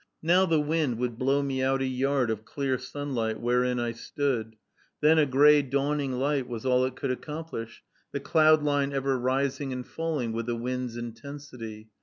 Now 0.23 0.47
the 0.47 0.59
wind 0.59 0.97
would 0.97 1.19
blow 1.19 1.43
me 1.43 1.61
out 1.61 1.79
a 1.79 1.85
yard 1.85 2.31
of 2.31 2.43
clear 2.43 2.79
sunlight, 2.79 3.39
wherein 3.39 3.79
I 3.79 3.91
stood; 3.91 4.55
then 4.99 5.19
a 5.19 5.27
gray, 5.27 5.61
dawning 5.61 6.13
light 6.13 6.47
was 6.47 6.65
all 6.65 6.85
it 6.85 6.95
could 6.95 7.11
accomplish, 7.11 7.83
the 8.11 8.19
cloud 8.19 8.63
line 8.63 8.93
ever 8.93 9.19
rising 9.19 9.71
and 9.71 9.87
falling 9.87 10.31
with 10.31 10.47
the 10.47 10.55
wind's 10.55 10.97
intensity. 10.97 11.89